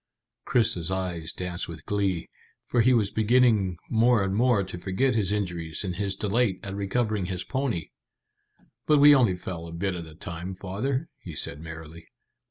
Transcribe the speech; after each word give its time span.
Chris's 0.45 0.89
eyes 0.89 1.31
danced 1.31 1.67
with 1.67 1.85
glee, 1.85 2.27
for 2.65 2.81
he 2.81 2.91
was 2.91 3.11
beginning 3.11 3.77
more 3.87 4.23
and 4.23 4.33
more 4.35 4.63
to 4.63 4.79
forget 4.79 5.13
his 5.13 5.31
injuries 5.31 5.83
in 5.83 5.93
his 5.93 6.15
delight 6.15 6.59
at 6.63 6.73
recovering 6.73 7.27
his 7.27 7.43
pony. 7.43 7.91
"But 8.87 8.97
we 8.97 9.13
only 9.13 9.35
fell 9.35 9.67
a 9.67 9.71
bit 9.71 9.93
at 9.93 10.07
a 10.07 10.15
time, 10.15 10.55
father," 10.55 11.07
he 11.19 11.35
said 11.35 11.59
merrily. 11.59 12.07